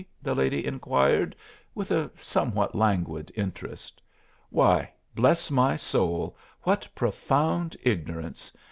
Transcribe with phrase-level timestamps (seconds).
[0.19, 1.35] the lady inquired
[1.75, 4.01] with a somewhat languid interest.
[4.49, 8.51] "Why, bless my soul, what profound ignorance!